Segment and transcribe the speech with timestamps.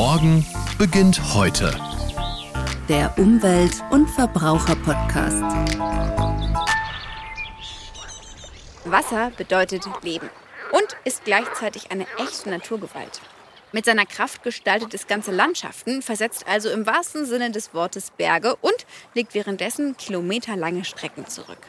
[0.00, 0.46] Morgen
[0.78, 1.76] beginnt heute.
[2.88, 5.42] Der Umwelt- und Verbraucher-Podcast.
[8.84, 10.30] Wasser bedeutet Leben
[10.70, 13.20] und ist gleichzeitig eine echte Naturgewalt.
[13.72, 18.54] Mit seiner Kraft gestaltet es ganze Landschaften, versetzt also im wahrsten Sinne des Wortes Berge
[18.60, 21.66] und legt währenddessen kilometerlange Strecken zurück.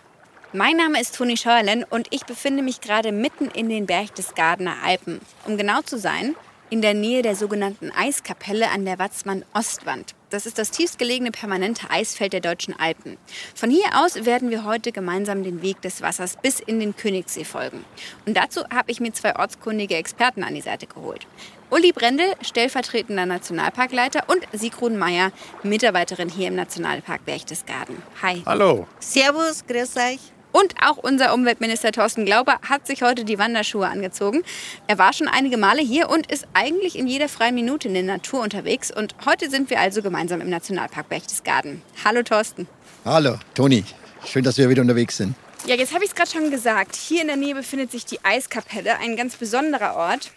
[0.53, 5.19] Mein Name ist Toni Scheuerlen und ich befinde mich gerade mitten in den Berchtesgadener Alpen.
[5.47, 6.35] Um genau zu sein,
[6.69, 10.15] in der Nähe der sogenannten Eiskapelle an der Watzmann-Ostwand.
[10.29, 13.17] Das ist das tiefstgelegene permanente Eisfeld der deutschen Alpen.
[13.55, 17.43] Von hier aus werden wir heute gemeinsam den Weg des Wassers bis in den Königssee
[17.43, 17.83] folgen.
[18.25, 21.25] Und dazu habe ich mir zwei ortskundige Experten an die Seite geholt.
[21.71, 25.31] Uli Brendel, stellvertretender Nationalparkleiter und Sigrun Meyer,
[25.63, 28.01] Mitarbeiterin hier im Nationalpark Berchtesgaden.
[28.21, 28.43] Hi.
[28.45, 28.87] Hallo.
[28.99, 30.38] Servus, grüß euch.
[30.51, 34.43] Und auch unser Umweltminister Thorsten Glauber hat sich heute die Wanderschuhe angezogen.
[34.87, 38.03] Er war schon einige Male hier und ist eigentlich in jeder freien Minute in der
[38.03, 38.91] Natur unterwegs.
[38.91, 41.81] Und heute sind wir also gemeinsam im Nationalpark Berchtesgaden.
[42.03, 42.67] Hallo Thorsten.
[43.05, 43.83] Hallo, Toni.
[44.25, 45.35] Schön, dass wir wieder unterwegs sind.
[45.65, 46.95] Ja, jetzt habe ich es gerade schon gesagt.
[46.95, 50.31] Hier in der Nähe befindet sich die Eiskapelle, ein ganz besonderer Ort.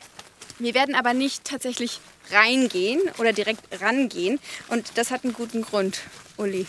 [0.58, 4.38] Wir werden aber nicht tatsächlich reingehen oder direkt rangehen.
[4.68, 6.00] Und das hat einen guten Grund,
[6.36, 6.66] Uli.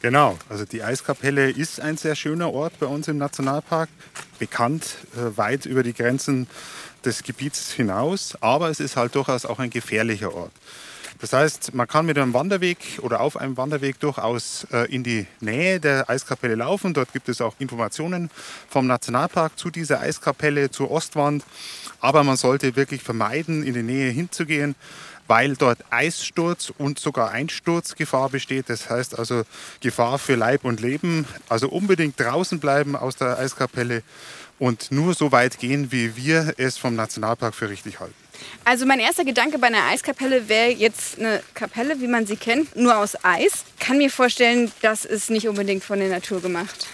[0.00, 3.88] Genau, also die Eiskapelle ist ein sehr schöner Ort bei uns im Nationalpark,
[4.38, 6.46] bekannt äh, weit über die Grenzen
[7.04, 10.52] des Gebiets hinaus, aber es ist halt durchaus auch ein gefährlicher Ort.
[11.20, 15.26] Das heißt, man kann mit einem Wanderweg oder auf einem Wanderweg durchaus äh, in die
[15.40, 16.94] Nähe der Eiskapelle laufen.
[16.94, 18.30] Dort gibt es auch Informationen
[18.68, 21.42] vom Nationalpark zu dieser Eiskapelle, zur Ostwand.
[22.00, 24.76] Aber man sollte wirklich vermeiden, in die Nähe hinzugehen,
[25.28, 28.68] weil dort Eissturz und sogar Einsturzgefahr besteht.
[28.68, 29.44] Das heißt also
[29.80, 31.26] Gefahr für Leib und Leben.
[31.48, 34.02] Also unbedingt draußen bleiben aus der Eiskapelle
[34.58, 38.14] und nur so weit gehen, wie wir es vom Nationalpark für richtig halten.
[38.64, 42.76] Also mein erster Gedanke bei einer Eiskapelle wäre jetzt eine Kapelle, wie man sie kennt,
[42.76, 43.64] nur aus Eis.
[43.80, 46.86] Kann mir vorstellen, das ist nicht unbedingt von der Natur gemacht.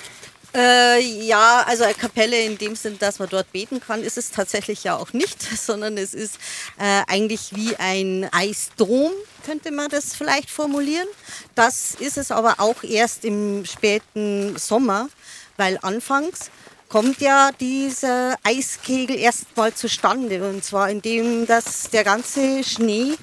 [0.54, 4.30] Äh, ja, also eine Kapelle in dem Sinn, dass man dort beten kann, ist es
[4.30, 6.36] tatsächlich ja auch nicht, sondern es ist
[6.78, 9.10] äh, eigentlich wie ein Eisdom,
[9.44, 11.08] könnte man das vielleicht formulieren.
[11.56, 15.08] Das ist es aber auch erst im späten Sommer,
[15.56, 16.50] weil anfangs
[16.88, 20.48] kommt ja dieser Eiskegel erst mal zustande.
[20.48, 23.14] Und zwar indem dass der ganze Schnee,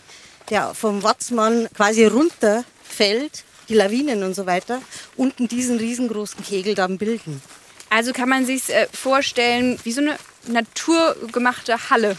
[0.49, 4.81] der vom Watzmann quasi runterfällt, die Lawinen und so weiter,
[5.15, 7.41] unten diesen riesengroßen Kegel dann bilden.
[7.89, 10.17] Also kann man sich äh, vorstellen wie so eine
[10.47, 12.17] naturgemachte Halle.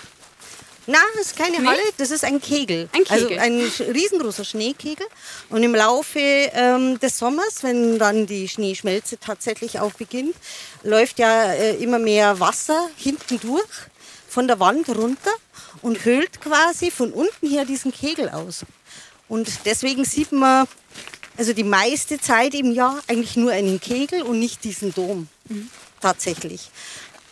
[0.86, 1.66] Na, das ist keine Nee?
[1.66, 2.88] Halle, das ist ein Kegel.
[2.92, 3.38] Ein Kegel.
[3.38, 5.06] Also ein riesengroßer Schneekegel.
[5.50, 10.34] Und im Laufe ähm, des Sommers, wenn dann die Schneeschmelze tatsächlich auch beginnt,
[10.82, 13.68] läuft ja äh, immer mehr Wasser hinten durch
[14.26, 15.32] von der Wand runter
[15.82, 18.64] und höhlt quasi von unten her diesen Kegel aus.
[19.28, 20.66] Und deswegen sieht man
[21.36, 25.28] also die meiste Zeit im Jahr eigentlich nur einen Kegel und nicht diesen Dom.
[26.00, 26.70] Tatsächlich.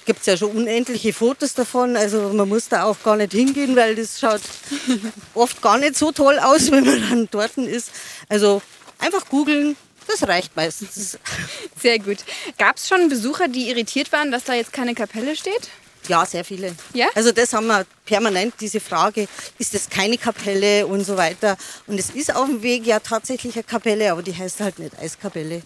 [0.07, 1.97] Gibt es ja schon unendliche Fotos davon.
[1.97, 4.41] Also man muss da auch gar nicht hingehen, weil das schaut
[5.35, 7.91] oft gar nicht so toll aus, wenn man dann dort ist.
[8.29, 8.63] Also
[8.99, 11.19] einfach googeln, das reicht meistens.
[11.81, 12.19] Sehr gut.
[12.59, 15.69] Gab es schon Besucher, die irritiert waren, dass da jetzt keine Kapelle steht?
[16.09, 16.75] Ja, sehr viele.
[16.95, 17.09] Ja?
[17.15, 19.29] Also das haben wir permanent, diese Frage,
[19.59, 21.57] ist das keine Kapelle und so weiter.
[21.87, 24.99] Und es ist auf dem Weg ja tatsächlich eine Kapelle, aber die heißt halt nicht
[24.99, 25.63] Eiskapelle.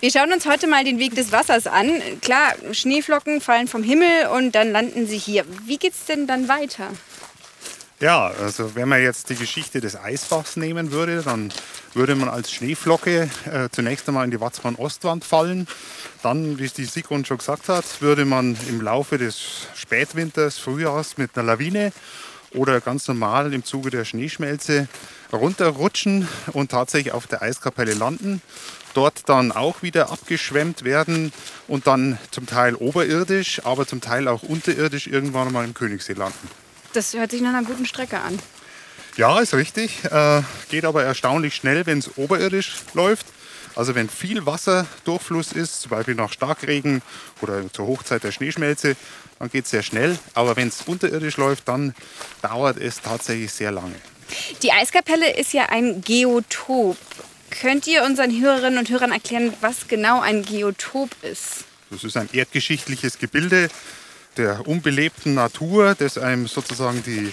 [0.00, 2.02] Wir schauen uns heute mal den Weg des Wassers an.
[2.22, 5.44] Klar, Schneeflocken fallen vom Himmel und dann landen sie hier.
[5.64, 6.88] Wie geht's denn dann weiter?
[8.02, 11.52] Ja, also wenn man jetzt die Geschichte des Eisbachs nehmen würde, dann
[11.94, 15.68] würde man als Schneeflocke äh, zunächst einmal in die Watzmann-Ostwand fallen.
[16.20, 21.16] Dann, wie es die Sigrun schon gesagt hat, würde man im Laufe des Spätwinters, Frühjahrs
[21.16, 21.92] mit einer Lawine
[22.54, 24.88] oder ganz normal im Zuge der Schneeschmelze
[25.32, 28.42] runterrutschen und tatsächlich auf der Eiskapelle landen.
[28.94, 31.32] Dort dann auch wieder abgeschwemmt werden
[31.68, 36.61] und dann zum Teil oberirdisch, aber zum Teil auch unterirdisch irgendwann mal im Königssee landen.
[36.92, 38.38] Das hört sich nach einer guten Strecke an.
[39.16, 40.04] Ja, ist richtig.
[40.04, 43.26] Äh, geht aber erstaunlich schnell, wenn es oberirdisch läuft.
[43.74, 47.02] Also wenn viel Wasserdurchfluss ist, zum Beispiel nach Starkregen
[47.40, 48.96] oder zur Hochzeit der Schneeschmelze,
[49.38, 50.18] dann geht es sehr schnell.
[50.34, 51.94] Aber wenn es unterirdisch läuft, dann
[52.42, 53.94] dauert es tatsächlich sehr lange.
[54.62, 56.96] Die Eiskapelle ist ja ein Geotop.
[57.50, 61.64] Könnt ihr unseren Hörerinnen und Hörern erklären, was genau ein Geotop ist?
[61.90, 63.68] Das ist ein erdgeschichtliches Gebilde
[64.36, 67.30] der unbelebten Natur, das einem sozusagen die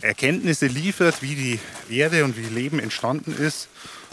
[0.00, 1.60] Erkenntnisse liefert, wie die
[1.94, 3.68] Erde und wie Leben entstanden ist.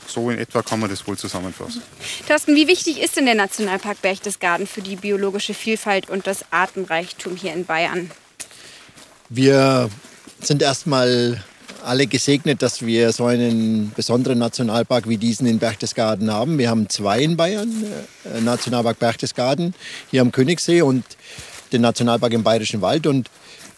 [0.07, 1.81] So in etwa kann man das wohl zusammenfassen.
[2.27, 7.35] Thorsten, wie wichtig ist denn der Nationalpark Berchtesgaden für die biologische Vielfalt und das Artenreichtum
[7.35, 8.09] hier in Bayern?
[9.29, 9.89] Wir
[10.39, 11.43] sind erstmal
[11.83, 16.57] alle gesegnet, dass wir so einen besonderen Nationalpark wie diesen in Berchtesgaden haben.
[16.57, 17.85] Wir haben zwei in Bayern,
[18.23, 19.73] äh, Nationalpark Berchtesgaden
[20.09, 21.03] hier am Königssee und
[21.71, 23.07] den Nationalpark im Bayerischen Wald.
[23.07, 23.29] Und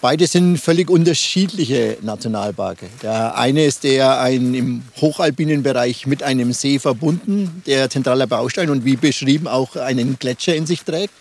[0.02, 2.88] beide sind völlig unterschiedliche Nationalparke.
[3.04, 8.70] Der eine ist der ein im hochalpinen Bereich mit einem See verbunden, der zentraler Baustein
[8.70, 11.14] und wie beschrieben auch einen Gletscher in sich trägt.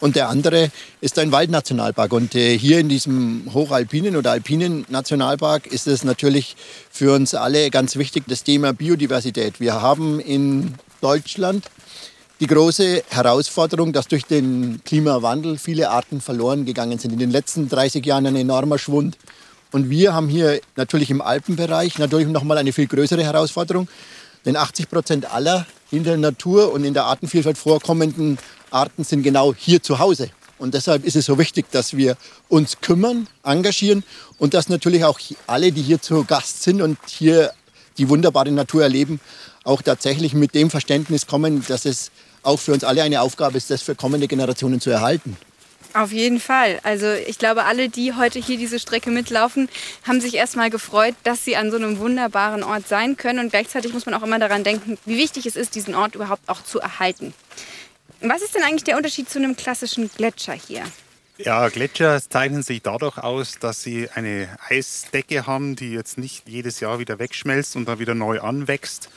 [0.00, 0.70] Und der andere
[1.00, 2.12] ist ein Waldnationalpark.
[2.12, 6.56] Und äh, hier in diesem hochalpinen oder alpinen Nationalpark ist es natürlich
[6.90, 9.60] für uns alle ganz wichtig, das Thema Biodiversität.
[9.60, 11.64] Wir haben in Deutschland
[12.40, 17.12] die große Herausforderung, dass durch den Klimawandel viele Arten verloren gegangen sind.
[17.12, 19.16] In den letzten 30 Jahren ein enormer Schwund.
[19.70, 23.88] Und wir haben hier natürlich im Alpenbereich natürlich noch mal eine viel größere Herausforderung.
[24.44, 28.38] Denn 80 Prozent aller in der Natur und in der Artenvielfalt vorkommenden
[28.70, 30.30] Arten sind genau hier zu Hause.
[30.58, 32.16] Und deshalb ist es so wichtig, dass wir
[32.48, 34.04] uns kümmern, engagieren
[34.38, 37.52] und dass natürlich auch alle, die hier zu Gast sind und hier
[37.98, 39.20] die wunderbare Natur erleben,
[39.64, 42.10] auch tatsächlich mit dem Verständnis kommen, dass es
[42.42, 45.36] auch für uns alle eine Aufgabe ist, das für kommende Generationen zu erhalten.
[45.94, 46.80] Auf jeden Fall.
[46.82, 49.68] Also ich glaube, alle, die heute hier diese Strecke mitlaufen,
[50.02, 53.38] haben sich erstmal gefreut, dass sie an so einem wunderbaren Ort sein können.
[53.38, 56.48] Und gleichzeitig muss man auch immer daran denken, wie wichtig es ist, diesen Ort überhaupt
[56.48, 57.32] auch zu erhalten.
[58.20, 60.82] Was ist denn eigentlich der Unterschied zu einem klassischen Gletscher hier?
[61.38, 66.80] Ja, Gletscher zeichnen sich dadurch aus, dass sie eine Eisdecke haben, die jetzt nicht jedes
[66.80, 69.10] Jahr wieder wegschmelzt und dann wieder neu anwächst.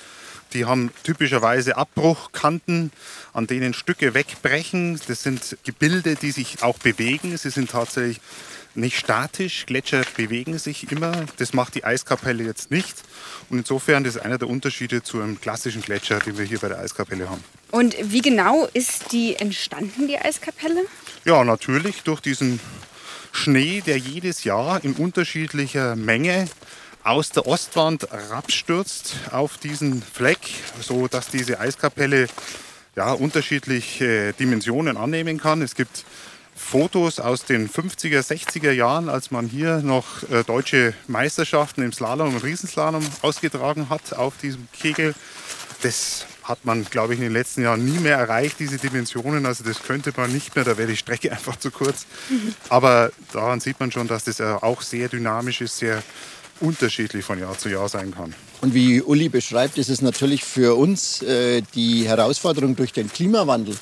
[0.53, 2.91] Die haben typischerweise Abbruchkanten,
[3.33, 4.99] an denen Stücke wegbrechen.
[5.07, 7.37] Das sind Gebilde, die sich auch bewegen.
[7.37, 8.21] Sie sind tatsächlich
[8.77, 9.65] nicht statisch.
[9.65, 11.25] Gletscher bewegen sich immer.
[11.37, 12.95] Das macht die Eiskapelle jetzt nicht.
[13.49, 16.79] Und insofern ist einer der Unterschiede zu einem klassischen Gletscher, den wir hier bei der
[16.79, 17.43] Eiskapelle haben.
[17.71, 20.85] Und wie genau ist die entstanden, die Eiskapelle?
[21.25, 22.59] Ja, natürlich durch diesen
[23.31, 26.47] Schnee, der jedes Jahr in unterschiedlicher Menge
[27.07, 30.39] aus der Ostwand abstürzt auf diesen Fleck,
[30.81, 32.27] so dass diese Eiskapelle
[32.97, 35.61] ja, unterschiedliche Dimensionen annehmen kann.
[35.61, 36.03] Es gibt
[36.53, 42.33] Fotos aus den 50er, 60er Jahren, als man hier noch äh, deutsche Meisterschaften im Slalom
[42.33, 45.15] und Riesenslalom ausgetragen hat auf diesem Kegel.
[45.83, 49.45] Das hat man, glaube ich, in den letzten Jahren nie mehr erreicht, diese Dimensionen.
[49.45, 52.05] Also das könnte man nicht mehr, da wäre die Strecke einfach zu kurz.
[52.67, 56.01] Aber daran sieht man schon, dass das auch sehr dynamisch ist, sehr
[56.61, 58.33] unterschiedlich von Jahr zu Jahr sein kann.
[58.61, 63.75] Und wie Uli beschreibt, ist es natürlich für uns äh, die Herausforderung durch den Klimawandel,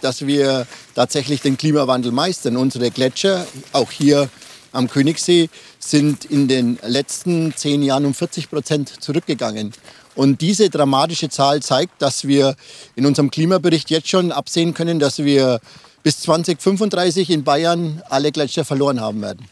[0.00, 2.56] dass wir tatsächlich den Klimawandel meistern.
[2.56, 4.28] Unsere Gletscher, auch hier
[4.72, 5.48] am Königssee,
[5.78, 9.72] sind in den letzten zehn Jahren um 40 Prozent zurückgegangen.
[10.14, 12.56] Und diese dramatische Zahl zeigt, dass wir
[12.96, 15.60] in unserem Klimabericht jetzt schon absehen können, dass wir
[16.02, 19.46] bis 2035 in Bayern alle Gletscher verloren haben werden.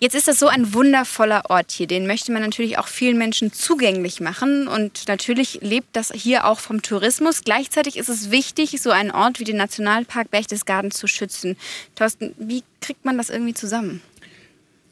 [0.00, 1.88] Jetzt ist das so ein wundervoller Ort hier.
[1.88, 4.68] Den möchte man natürlich auch vielen Menschen zugänglich machen.
[4.68, 7.42] Und natürlich lebt das hier auch vom Tourismus.
[7.42, 11.56] Gleichzeitig ist es wichtig, so einen Ort wie den Nationalpark Berchtesgaden zu schützen.
[11.96, 14.00] Thorsten, wie kriegt man das irgendwie zusammen?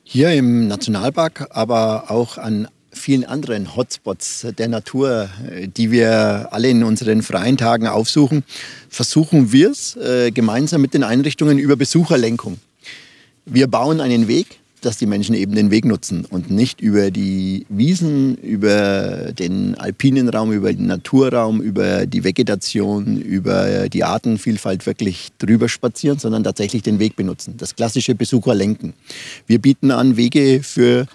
[0.02, 5.28] Hier im Nationalpark, aber auch an vielen anderen Hotspots der Natur,
[5.76, 8.42] die wir alle in unseren freien Tagen aufsuchen,
[8.88, 12.58] versuchen wir es äh, gemeinsam mit den Einrichtungen über Besucherlenkung.
[13.44, 17.66] Wir bauen einen Weg, dass die Menschen eben den Weg nutzen und nicht über die
[17.68, 25.30] Wiesen, über den alpinen Raum, über den Naturraum, über die Vegetation, über die Artenvielfalt wirklich
[25.38, 27.54] drüber spazieren, sondern tatsächlich den Weg benutzen.
[27.56, 28.94] Das klassische Besucherlenken.
[29.46, 31.06] Wir bieten an Wege für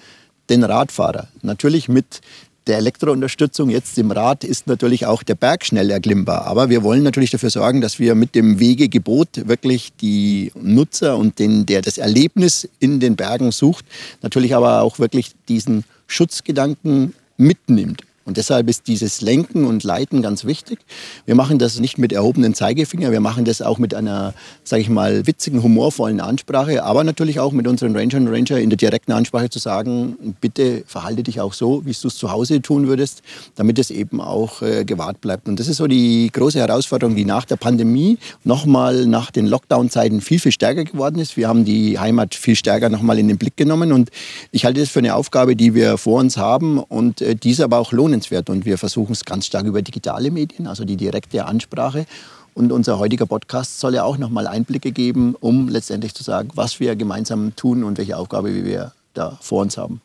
[0.50, 1.30] den Radfahrer.
[1.42, 2.22] Natürlich mit
[2.68, 6.46] der Elektrounterstützung jetzt im Rad ist natürlich auch der Berg schnell erklimmbar.
[6.46, 11.40] Aber wir wollen natürlich dafür sorgen, dass wir mit dem Wegegebot wirklich die Nutzer und
[11.40, 13.86] den, der das Erlebnis in den Bergen sucht,
[14.22, 18.04] natürlich aber auch wirklich diesen Schutzgedanken mitnimmt.
[18.32, 20.80] Und deshalb ist dieses Lenken und Leiten ganz wichtig.
[21.26, 24.34] Wir machen das nicht mit erhobenen Zeigefinger, wir machen das auch mit einer,
[24.64, 28.70] sage ich mal, witzigen, humorvollen Ansprache, aber natürlich auch mit unseren Rangern und Ranger in
[28.70, 32.62] der direkten Ansprache zu sagen, bitte verhalte dich auch so, wie du es zu Hause
[32.62, 33.22] tun würdest,
[33.56, 35.50] damit es eben auch äh, gewahrt bleibt.
[35.50, 40.22] Und das ist so die große Herausforderung, die nach der Pandemie nochmal nach den Lockdown-Zeiten
[40.22, 41.36] viel, viel stärker geworden ist.
[41.36, 44.10] Wir haben die Heimat viel stärker nochmal in den Blick genommen und
[44.54, 47.78] ich halte das für eine Aufgabe, die wir vor uns haben und äh, diese aber
[47.78, 48.50] auch lohnt lohnenswert.
[48.50, 52.06] Und wir versuchen es ganz stark über digitale Medien, also die direkte Ansprache.
[52.54, 56.80] Und unser heutiger Podcast soll ja auch nochmal Einblicke geben, um letztendlich zu sagen, was
[56.80, 60.02] wir gemeinsam tun und welche Aufgabe wir da vor uns haben.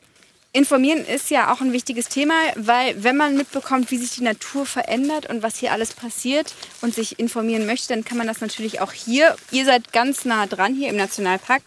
[0.53, 4.65] Informieren ist ja auch ein wichtiges Thema, weil wenn man mitbekommt, wie sich die Natur
[4.65, 8.81] verändert und was hier alles passiert und sich informieren möchte, dann kann man das natürlich
[8.81, 9.37] auch hier.
[9.51, 11.63] Ihr seid ganz nah dran hier im Nationalpark.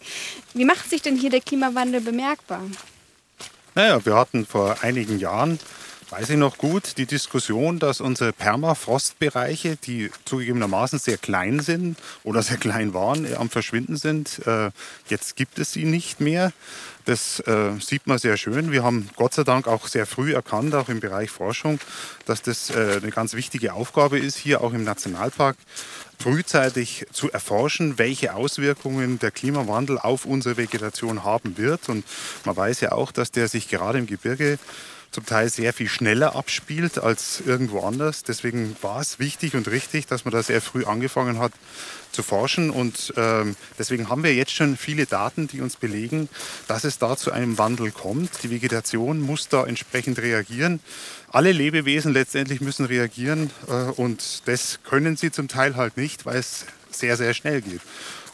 [0.54, 2.62] Wie macht sich denn hier der Klimawandel bemerkbar?
[3.76, 5.60] Naja, wir hatten vor einigen Jahren
[6.10, 12.42] weiß ich noch gut, die Diskussion, dass unsere Permafrostbereiche, die zugegebenermaßen sehr klein sind oder
[12.42, 14.44] sehr klein waren, am Verschwinden sind.
[14.46, 14.70] Äh,
[15.08, 16.52] jetzt gibt es sie nicht mehr.
[17.04, 18.72] Das äh, sieht man sehr schön.
[18.72, 21.78] Wir haben Gott sei Dank auch sehr früh erkannt, auch im Bereich Forschung,
[22.26, 25.56] dass das äh, eine ganz wichtige Aufgabe ist, hier auch im Nationalpark
[26.18, 31.88] frühzeitig zu erforschen, welche Auswirkungen der Klimawandel auf unsere Vegetation haben wird.
[31.88, 32.04] Und
[32.44, 34.58] man weiß ja auch, dass der sich gerade im Gebirge
[35.10, 38.22] zum Teil sehr viel schneller abspielt als irgendwo anders.
[38.22, 41.52] Deswegen war es wichtig und richtig, dass man da sehr früh angefangen hat
[42.12, 42.70] zu forschen.
[42.70, 46.28] Und ähm, deswegen haben wir jetzt schon viele Daten, die uns belegen,
[46.68, 48.42] dass es da zu einem Wandel kommt.
[48.42, 50.80] Die Vegetation muss da entsprechend reagieren.
[51.32, 56.38] Alle Lebewesen letztendlich müssen reagieren äh, und das können sie zum Teil halt nicht, weil
[56.38, 57.80] es sehr, sehr schnell geht.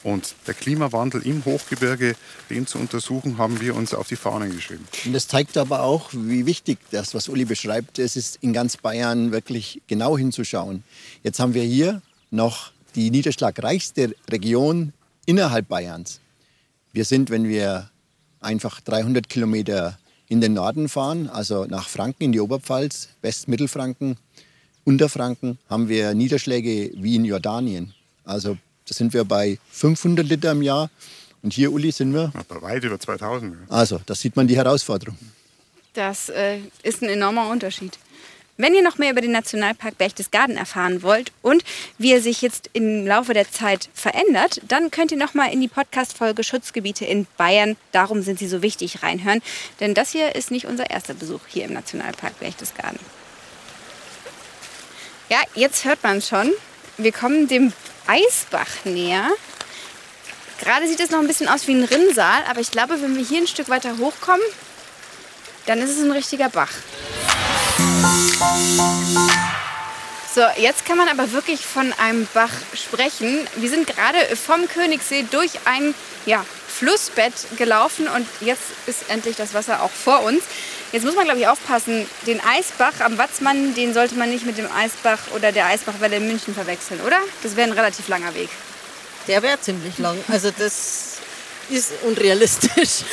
[0.07, 2.15] Und der Klimawandel im Hochgebirge,
[2.49, 4.87] den zu untersuchen, haben wir uns auf die Fahnen geschrieben.
[5.05, 8.77] Und das zeigt aber auch, wie wichtig das, was Uli beschreibt, es ist in ganz
[8.77, 10.85] Bayern wirklich genau hinzuschauen.
[11.25, 14.93] Jetzt haben wir hier noch die niederschlagreichste Region
[15.27, 16.21] innerhalb Bayerns.
[16.93, 17.91] Wir sind, wenn wir
[18.39, 19.99] einfach 300 Kilometer
[20.29, 24.19] in den Norden fahren, also nach Franken in die Oberpfalz, Westmittelfranken,
[24.85, 27.93] Unterfranken, haben wir Niederschläge wie in Jordanien.
[28.25, 28.57] Also
[28.89, 30.91] da sind wir bei 500 Liter im Jahr.
[31.43, 32.33] Und hier, Uli, sind wir?
[32.49, 33.53] bei weit über 2000.
[33.53, 33.59] Ja.
[33.77, 35.17] Also, da sieht man die Herausforderung.
[35.95, 37.99] Das äh, ist ein enormer Unterschied.
[38.59, 41.63] Wenn ihr noch mehr über den Nationalpark Berchtesgaden erfahren wollt und
[41.99, 45.61] wie er sich jetzt im Laufe der Zeit verändert, dann könnt ihr noch mal in
[45.61, 49.43] die Podcast-Folge Schutzgebiete in Bayern, darum sind sie so wichtig, reinhören.
[49.81, 52.99] Denn das hier ist nicht unser erster Besuch hier im Nationalpark Berchtesgaden.
[55.29, 56.53] Ja, jetzt hört man schon,
[56.99, 57.73] wir kommen dem
[58.07, 59.31] Eisbach näher.
[60.61, 63.25] Gerade sieht es noch ein bisschen aus wie ein Rinnsal, aber ich glaube, wenn wir
[63.25, 64.47] hier ein Stück weiter hochkommen,
[65.67, 66.73] dann ist es ein richtiger Bach.
[70.35, 73.47] So, jetzt kann man aber wirklich von einem Bach sprechen.
[73.57, 76.45] Wir sind gerade vom Königssee durch ein ja,
[76.79, 80.43] Flussbett gelaufen und jetzt ist endlich das Wasser auch vor uns.
[80.93, 82.07] Jetzt muss man, glaube ich, aufpassen.
[82.27, 86.27] Den Eisbach am Watzmann, den sollte man nicht mit dem Eisbach oder der Eisbachwelle in
[86.27, 87.19] München verwechseln, oder?
[87.43, 88.51] Das wäre ein relativ langer Weg.
[89.27, 90.23] Der wäre ziemlich lang.
[90.29, 91.17] Also das
[91.71, 93.05] ist unrealistisch.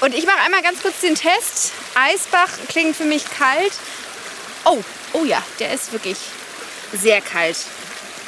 [0.00, 1.72] Und ich mache einmal ganz kurz den Test.
[1.94, 3.72] Eisbach klingt für mich kalt.
[4.64, 6.16] Oh, oh ja, der ist wirklich
[6.92, 7.58] sehr kalt.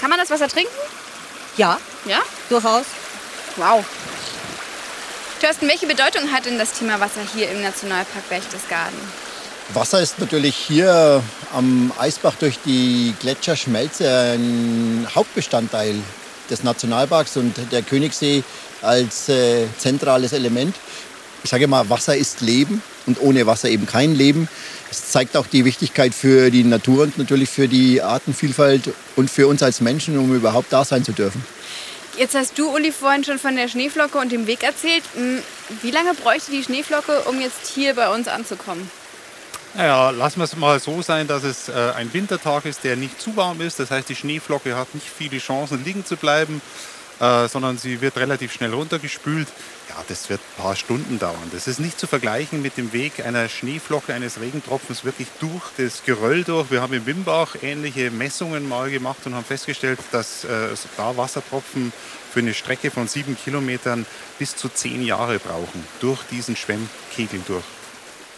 [0.00, 0.72] Kann man das Wasser trinken?
[1.56, 1.80] Ja.
[2.04, 2.20] Ja?
[2.48, 2.84] Durchaus.
[3.56, 3.84] Wow.
[5.42, 8.96] Thorsten, welche Bedeutung hat denn das Thema Wasser hier im Nationalpark Berchtesgaden?
[9.74, 11.20] Wasser ist natürlich hier
[11.52, 15.96] am Eisbach durch die Gletscherschmelze ein Hauptbestandteil
[16.48, 18.44] des Nationalparks und der Königssee
[18.82, 20.76] als äh, zentrales Element.
[21.42, 24.48] Ich sage mal, Wasser ist Leben und ohne Wasser eben kein Leben.
[24.92, 29.48] Es zeigt auch die Wichtigkeit für die Natur und natürlich für die Artenvielfalt und für
[29.48, 31.44] uns als Menschen, um überhaupt da sein zu dürfen.
[32.16, 35.02] Jetzt hast du, Uli, vorhin schon von der Schneeflocke und dem Weg erzählt.
[35.14, 35.42] Hm,
[35.80, 38.90] wie lange bräuchte die Schneeflocke, um jetzt hier bei uns anzukommen?
[39.74, 43.18] Naja, lassen wir es mal so sein, dass es äh, ein Wintertag ist, der nicht
[43.18, 43.80] zu warm ist.
[43.80, 46.60] Das heißt, die Schneeflocke hat nicht viele Chancen, liegen zu bleiben,
[47.22, 49.46] äh, sondern sie wird relativ schnell runtergespült.
[49.88, 51.50] Ja, das wird ein paar Stunden dauern.
[51.52, 56.02] Das ist nicht zu vergleichen mit dem Weg einer Schneeflocke, eines Regentropfens wirklich durch das
[56.04, 56.72] Geröll durch.
[56.72, 61.92] Wir haben im Wimbach ähnliche Messungen mal gemacht und haben festgestellt, dass äh, da Wassertropfen
[62.32, 64.04] für eine Strecke von sieben Kilometern
[64.40, 67.64] bis zu zehn Jahre brauchen, durch diesen Schwemmkegel durch.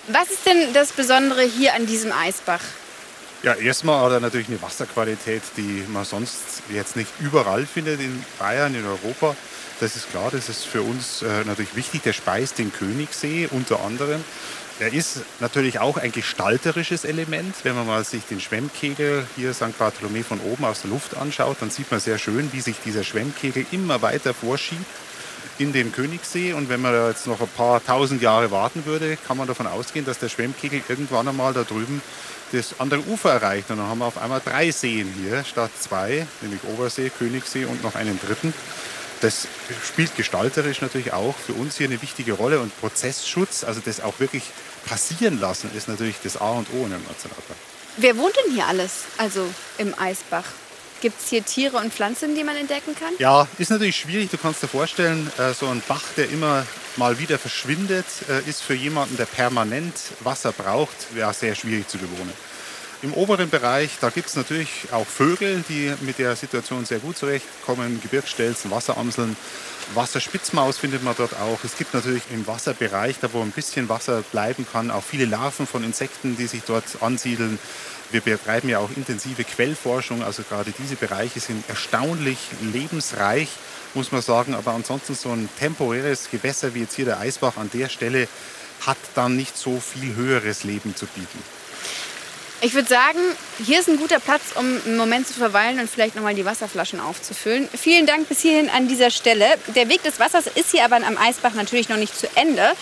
[0.09, 2.61] Was ist denn das Besondere hier an diesem Eisbach?
[3.45, 8.25] Ja, erstmal hat er natürlich eine Wasserqualität, die man sonst jetzt nicht überall findet in
[8.39, 9.37] Bayern, in Europa.
[9.81, 12.05] Das ist klar, das ist für uns äh, natürlich wichtig.
[12.05, 14.25] Der speist den Königssee unter anderem.
[14.81, 17.55] Er ist natürlich auch ein gestalterisches Element.
[17.65, 19.77] Wenn man mal sich den Schwemmkegel hier St.
[19.79, 23.05] Bartholomä von oben aus der Luft anschaut, dann sieht man sehr schön, wie sich dieser
[23.05, 24.87] Schwemmkegel immer weiter vorschiebt
[25.59, 26.53] in den Königssee.
[26.53, 30.05] Und wenn man jetzt noch ein paar tausend Jahre warten würde, kann man davon ausgehen,
[30.05, 32.03] dass der Schwemmkegel irgendwann einmal da drüben
[32.53, 33.71] das andere Ufer erreicht.
[33.71, 37.83] Und dann haben wir auf einmal drei Seen hier statt zwei, nämlich Obersee, Königssee und
[37.83, 38.55] noch einen dritten
[39.25, 39.49] das
[39.83, 44.21] spielt gestalterisch natürlich auch für uns hier eine wichtige Rolle und Prozessschutz, also das auch
[44.21, 44.45] wirklich
[44.85, 47.59] passieren lassen, ist natürlich das A und O in einem Nationalpark.
[47.97, 49.47] Wer wohnt denn hier alles, also
[49.79, 50.45] im Eisbach?
[51.05, 53.13] Gibt es hier Tiere und Pflanzen, die man entdecken kann?
[53.19, 54.31] Ja, ist natürlich schwierig.
[54.31, 56.65] Du kannst dir vorstellen, äh, so ein Bach, der immer
[56.97, 61.99] mal wieder verschwindet, äh, ist für jemanden, der permanent Wasser braucht, ja, sehr schwierig zu
[61.99, 62.33] bewohnen.
[63.03, 67.19] Im oberen Bereich, da gibt es natürlich auch Vögel, die mit der Situation sehr gut
[67.19, 68.01] zurechtkommen.
[68.01, 69.37] Gebirgsstelzen, Wasseramseln,
[69.93, 71.59] Wasserspitzmaus findet man dort auch.
[71.65, 75.67] Es gibt natürlich im Wasserbereich, da wo ein bisschen Wasser bleiben kann, auch viele Larven
[75.67, 77.59] von Insekten, die sich dort ansiedeln.
[78.11, 83.49] Wir betreiben ja auch intensive Quellforschung, also gerade diese Bereiche sind erstaunlich lebensreich,
[83.95, 84.55] muss man sagen.
[84.55, 88.29] Aber ansonsten so ein temporäres Gewässer wie jetzt hier der Eisbach an der Stelle
[88.87, 91.43] hat dann nicht so viel höheres Leben zu bieten.
[92.61, 93.19] Ich würde sagen,
[93.63, 96.99] hier ist ein guter Platz, um einen Moment zu verweilen und vielleicht nochmal die Wasserflaschen
[96.99, 97.69] aufzufüllen.
[97.77, 99.45] Vielen Dank bis hierhin an dieser Stelle.
[99.75, 102.73] Der Weg des Wassers ist hier aber am Eisbach natürlich noch nicht zu Ende.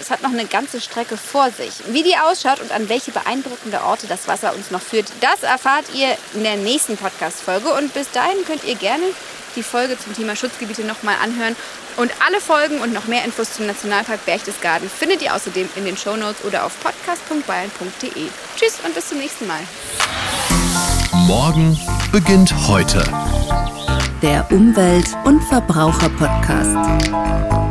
[0.00, 1.72] Es hat noch eine ganze Strecke vor sich.
[1.88, 5.84] Wie die ausschaut und an welche beeindruckende Orte das Wasser uns noch führt, das erfahrt
[5.94, 7.68] ihr in der nächsten Podcast-Folge.
[7.74, 9.04] Und bis dahin könnt ihr gerne
[9.56, 11.54] die Folge zum Thema Schutzgebiete nochmal anhören.
[11.96, 15.98] Und alle Folgen und noch mehr Infos zum Nationalpark Berchtesgaden findet ihr außerdem in den
[15.98, 18.28] Shownotes oder auf podcast.bayern.de.
[18.56, 19.60] Tschüss und bis zum nächsten Mal.
[21.26, 21.78] Morgen
[22.10, 23.04] beginnt heute.
[24.22, 27.69] Der Umwelt- und Verbraucher-Podcast.